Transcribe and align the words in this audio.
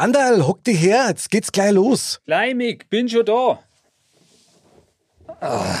Andal, 0.00 0.46
hock 0.46 0.64
dich 0.64 0.80
her, 0.80 1.08
jetzt 1.08 1.30
geht's 1.30 1.52
gleich 1.52 1.72
los. 1.72 2.22
Gleich, 2.24 2.56
bin 2.88 3.06
schon 3.06 3.22
da. 3.26 3.62
Ah, 5.42 5.76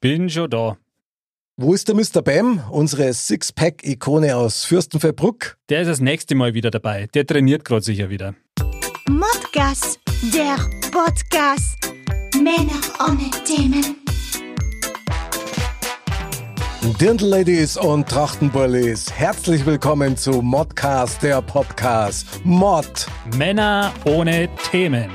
bin 0.00 0.30
schon 0.30 0.48
da. 0.48 0.78
Wo 1.56 1.74
ist 1.74 1.88
der 1.88 1.96
Mr. 1.96 2.22
Bam, 2.22 2.62
unsere 2.70 3.12
Sixpack-Ikone 3.12 4.36
aus 4.36 4.64
Fürstenfeldbruck? 4.64 5.56
Der 5.70 5.80
ist 5.80 5.88
das 5.88 5.98
nächste 5.98 6.36
Mal 6.36 6.54
wieder 6.54 6.70
dabei. 6.70 7.08
Der 7.14 7.26
trainiert 7.26 7.64
gerade 7.64 7.82
sicher 7.82 8.10
wieder. 8.10 8.36
Modcast, 9.08 9.98
der 10.32 10.56
Podcast. 10.92 11.76
Männer 12.36 12.80
ohne 13.00 13.28
Themen. 13.44 14.03
Dirndl-Ladies 16.92 17.78
und 17.78 18.06
Trachtenbullis, 18.10 19.10
herzlich 19.10 19.64
willkommen 19.64 20.18
zu 20.18 20.42
Modcast, 20.42 21.22
der 21.22 21.40
Podcast. 21.40 22.26
Mod. 22.44 23.06
Männer 23.38 23.90
ohne 24.04 24.50
Themen. 24.70 25.10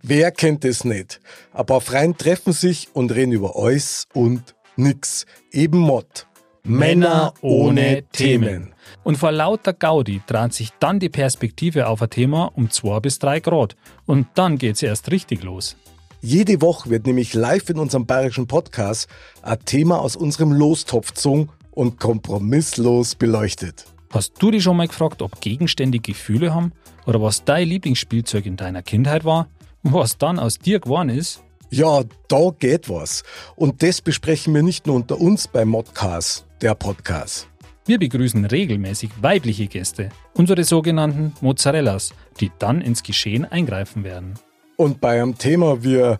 Wer 0.00 0.30
kennt 0.30 0.64
es 0.64 0.84
nicht? 0.84 1.20
Ein 1.52 1.66
paar 1.66 1.80
Freien 1.80 2.16
treffen 2.16 2.52
sich 2.52 2.88
und 2.92 3.12
reden 3.12 3.32
über 3.32 3.56
alles 3.56 4.06
und 4.14 4.54
nix. 4.76 5.26
Eben 5.50 5.78
Mod. 5.78 6.28
Männer 6.62 7.34
ohne 7.40 8.04
Themen. 8.12 8.72
Und 9.02 9.16
vor 9.16 9.32
lauter 9.32 9.72
Gaudi 9.72 10.22
dreht 10.28 10.54
sich 10.54 10.70
dann 10.78 11.00
die 11.00 11.08
Perspektive 11.08 11.88
auf 11.88 12.02
ein 12.02 12.10
Thema 12.10 12.52
um 12.54 12.70
zwei 12.70 13.00
bis 13.00 13.18
drei 13.18 13.40
Grad. 13.40 13.74
Und 14.06 14.28
dann 14.36 14.58
geht's 14.58 14.82
erst 14.84 15.10
richtig 15.10 15.42
los. 15.42 15.76
Jede 16.20 16.60
Woche 16.60 16.90
wird 16.90 17.06
nämlich 17.06 17.32
live 17.32 17.70
in 17.70 17.78
unserem 17.78 18.04
bayerischen 18.04 18.48
Podcast 18.48 19.08
ein 19.42 19.58
Thema 19.64 20.00
aus 20.00 20.16
unserem 20.16 20.52
Lostopf 20.52 21.14
gezogen 21.14 21.48
und 21.70 22.00
kompromisslos 22.00 23.14
beleuchtet. 23.14 23.84
Hast 24.10 24.32
du 24.40 24.50
dich 24.50 24.64
schon 24.64 24.76
mal 24.76 24.88
gefragt, 24.88 25.22
ob 25.22 25.40
Gegenstände 25.40 26.00
Gefühle 26.00 26.52
haben? 26.52 26.72
Oder 27.06 27.22
was 27.22 27.44
dein 27.44 27.68
Lieblingsspielzeug 27.68 28.46
in 28.46 28.56
deiner 28.56 28.82
Kindheit 28.82 29.24
war? 29.24 29.48
Und 29.84 29.92
was 29.92 30.18
dann 30.18 30.40
aus 30.40 30.58
dir 30.58 30.80
geworden 30.80 31.10
ist? 31.10 31.40
Ja, 31.70 32.02
da 32.26 32.50
geht 32.58 32.88
was. 32.88 33.22
Und 33.54 33.82
das 33.82 34.00
besprechen 34.00 34.54
wir 34.54 34.62
nicht 34.62 34.88
nur 34.88 34.96
unter 34.96 35.20
uns 35.20 35.46
beim 35.46 35.68
Modcast, 35.68 36.46
der 36.62 36.74
Podcast. 36.74 37.48
Wir 37.86 37.98
begrüßen 37.98 38.44
regelmäßig 38.44 39.10
weibliche 39.20 39.68
Gäste, 39.68 40.08
unsere 40.34 40.64
sogenannten 40.64 41.32
Mozzarellas, 41.40 42.12
die 42.40 42.50
dann 42.58 42.80
ins 42.80 43.02
Geschehen 43.02 43.44
eingreifen 43.44 44.02
werden. 44.02 44.34
Und 44.80 45.00
bei 45.00 45.20
einem 45.20 45.36
Thema 45.36 45.82
wie 45.82 46.14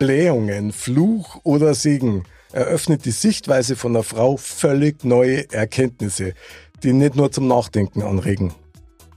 Blähungen, 0.00 0.72
Fluch 0.72 1.38
oder 1.44 1.74
Segen 1.74 2.24
eröffnet 2.50 3.04
die 3.04 3.12
Sichtweise 3.12 3.76
von 3.76 3.94
einer 3.94 4.02
Frau 4.02 4.36
völlig 4.36 5.04
neue 5.04 5.48
Erkenntnisse, 5.52 6.34
die 6.82 6.92
nicht 6.92 7.14
nur 7.14 7.30
zum 7.30 7.46
Nachdenken 7.46 8.02
anregen. 8.02 8.52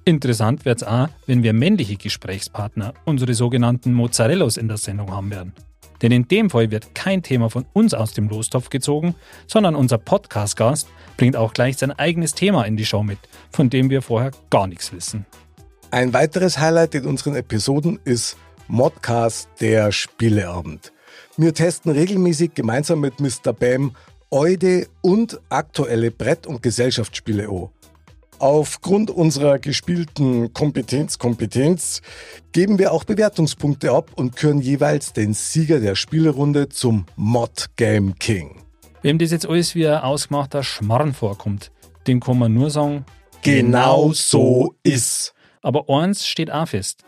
Interessant 0.06 0.64
wird's 0.64 0.84
auch, 0.84 1.08
wenn 1.26 1.42
wir 1.42 1.54
männliche 1.54 1.96
Gesprächspartner, 1.96 2.94
unsere 3.04 3.34
sogenannten 3.34 3.96
Mozzarellos 3.96 4.58
in 4.58 4.68
der 4.68 4.78
Sendung 4.78 5.10
haben 5.10 5.32
werden. 5.32 5.54
Denn 6.04 6.12
in 6.12 6.28
dem 6.28 6.52
Fall 6.52 6.70
wird 6.70 6.94
kein 6.94 7.24
Thema 7.24 7.50
von 7.50 7.66
uns 7.74 7.96
aus 7.96 8.14
dem 8.14 8.30
Lostopf 8.30 8.70
gezogen, 8.70 9.16
sondern 9.48 9.74
unser 9.74 9.98
Podcast-Gast 9.98 10.88
bringt 11.18 11.36
auch 11.36 11.54
gleich 11.54 11.78
sein 11.78 11.94
eigenes 11.94 12.36
Thema 12.36 12.66
in 12.66 12.78
die 12.78 12.86
Show 12.86 13.02
mit, 13.02 13.18
von 13.52 13.72
dem 13.72 13.90
wir 13.90 14.04
vorher 14.04 14.30
gar 14.52 14.68
nichts 14.68 14.94
wissen. 14.94 15.26
Ein 15.90 16.14
weiteres 16.14 16.60
Highlight 16.60 16.94
in 16.94 17.06
unseren 17.08 17.36
Episoden 17.36 18.00
ist 18.04 18.38
Modcast 18.68 19.50
der 19.62 19.92
Spieleabend. 19.92 20.92
Wir 21.38 21.54
testen 21.54 21.92
regelmäßig 21.92 22.54
gemeinsam 22.54 23.00
mit 23.00 23.20
Mr. 23.20 23.54
Bam 23.54 23.96
Eude 24.30 24.88
und 25.02 25.40
aktuelle 25.50 26.12
Brett- 26.12 26.48
und 26.48 26.62
Gesellschaftsspiele 26.62 27.48
an. 27.48 27.70
Aufgrund 28.40 29.10
unserer 29.10 29.58
gespielten 29.58 30.54
Kompetenz, 30.54 31.18
Kompetenz 31.18 32.02
geben 32.52 32.78
wir 32.78 32.92
auch 32.92 33.04
Bewertungspunkte 33.04 33.92
ab 33.92 34.12
und 34.16 34.36
küren 34.36 34.62
jeweils 34.62 35.14
den 35.14 35.34
Sieger 35.34 35.80
der 35.80 35.96
Spielerunde 35.96 36.70
zum 36.70 37.06
Mod 37.16 37.68
Game 37.78 38.20
King. 38.20 38.62
Wem 39.02 39.18
das 39.18 39.32
jetzt 39.32 39.48
alles 39.48 39.74
wie 39.74 39.88
ein 39.88 40.02
ausgemachter 40.02 40.62
Schmarrn 40.64 41.14
vorkommt, 41.14 41.72
dem 42.06 42.20
kann 42.20 42.38
man 42.38 42.54
nur 42.54 42.70
sagen, 42.70 43.06
Genau 43.42 44.12
so 44.14 44.76
ist. 44.84 45.34
aber 45.62 45.86
eins 45.90 46.28
steht 46.28 46.52
auch 46.52 46.68
fest. 46.68 47.04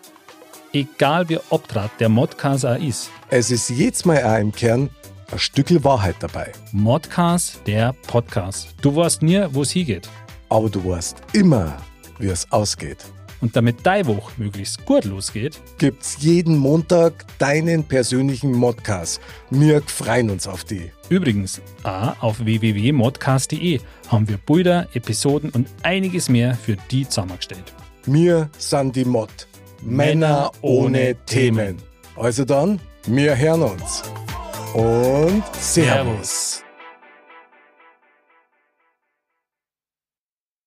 Egal 0.72 1.28
wie 1.30 1.40
obtrat 1.50 1.90
der 2.00 2.10
Modcast 2.10 2.64
auch 2.64 2.78
ist, 2.78 3.10
Es 3.32 3.50
ist 3.50 3.70
jedes 3.70 4.06
Mal 4.06 4.24
auch 4.24 4.40
im 4.40 4.52
Kern 4.52 4.90
ein 5.32 5.40
Stückel 5.40 5.84
Wahrheit 5.84 6.18
dabei. 6.20 6.52
Modcast 6.72 7.62
der 7.66 7.94
Podcast. 8.06 8.76
Du 8.82 8.96
weißt 8.96 9.24
nie, 9.24 9.44
wo 9.52 9.64
es 9.64 9.72
hingeht. 9.72 10.08
Aber 10.48 10.70
du 10.70 10.84
weißt 10.86 11.18
immer, 11.34 11.76
wie 12.20 12.28
es 12.28 12.52
ausgeht. 12.52 12.98
Und 13.42 13.56
damit 13.56 13.84
deine 13.84 14.06
Woche 14.06 14.32
möglichst 14.38 14.86
gut 14.86 15.06
losgeht, 15.06 15.60
Gibt's 15.80 16.18
jeden 16.20 16.56
Montag 16.56 17.26
deinen 17.40 17.84
persönlichen 17.84 18.52
Modcast. 18.52 19.22
Wir 19.50 19.82
freuen 19.82 20.30
uns 20.30 20.48
auf 20.48 20.66
die. 20.66 20.92
Übrigens, 21.10 21.62
auch 21.84 22.22
auf 22.22 22.46
www.modcast.de 22.46 23.80
haben 24.10 24.28
wir 24.30 24.38
Bilder, 24.38 24.88
Episoden 24.94 25.50
und 25.50 25.68
einiges 25.82 26.30
mehr 26.30 26.54
für 26.54 26.78
die 26.92 27.08
zusammengestellt. 27.08 27.74
Wir 28.06 28.50
sind 28.60 28.96
die 28.96 29.06
Mod. 29.06 29.49
Männer 29.82 30.52
ohne 30.62 31.16
Themen. 31.26 31.78
Also 32.16 32.46
dann, 32.46 32.80
wir 33.06 33.38
hören 33.38 33.62
uns. 33.64 34.04
Und 34.74 35.44
Servus. 35.60 36.64